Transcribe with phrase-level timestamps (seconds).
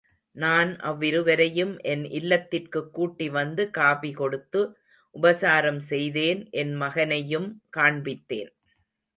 [0.35, 4.61] நான் அவ்விருவரையும் என் இல்லத்திற்குக் கூட்டி வந்து காபி கொடுத்து
[5.15, 8.51] உபசாரம் செய்தேன் என் மகனையும் காண்பித்தேன்.